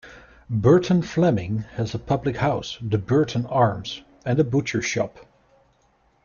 Burton 0.49 1.03
Fleming 1.03 1.59
has 1.73 1.93
a 1.93 1.99
public 1.99 2.37
house, 2.37 2.79
the 2.81 2.97
Burton 2.97 3.45
Arms, 3.45 4.01
and 4.25 4.39
a 4.39 4.43
butcher's 4.43 4.85
shop. 4.85 5.19